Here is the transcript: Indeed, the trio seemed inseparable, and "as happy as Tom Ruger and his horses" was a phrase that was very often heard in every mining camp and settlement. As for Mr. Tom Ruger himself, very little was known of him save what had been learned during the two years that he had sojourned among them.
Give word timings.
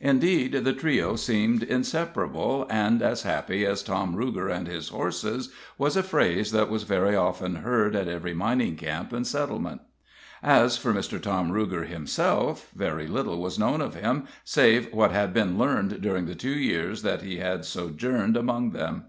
Indeed, 0.00 0.52
the 0.64 0.72
trio 0.72 1.16
seemed 1.16 1.62
inseparable, 1.62 2.66
and 2.70 3.02
"as 3.02 3.24
happy 3.24 3.66
as 3.66 3.82
Tom 3.82 4.16
Ruger 4.16 4.48
and 4.50 4.66
his 4.66 4.88
horses" 4.88 5.52
was 5.76 5.98
a 5.98 6.02
phrase 6.02 6.50
that 6.52 6.70
was 6.70 6.84
very 6.84 7.14
often 7.14 7.56
heard 7.56 7.94
in 7.94 8.08
every 8.08 8.32
mining 8.32 8.76
camp 8.76 9.12
and 9.12 9.26
settlement. 9.26 9.82
As 10.42 10.78
for 10.78 10.94
Mr. 10.94 11.20
Tom 11.20 11.52
Ruger 11.52 11.86
himself, 11.86 12.70
very 12.74 13.06
little 13.06 13.38
was 13.38 13.58
known 13.58 13.82
of 13.82 13.94
him 13.96 14.24
save 14.46 14.90
what 14.94 15.10
had 15.12 15.34
been 15.34 15.58
learned 15.58 16.00
during 16.00 16.24
the 16.24 16.34
two 16.34 16.58
years 16.58 17.02
that 17.02 17.20
he 17.20 17.36
had 17.36 17.66
sojourned 17.66 18.34
among 18.38 18.70
them. 18.70 19.04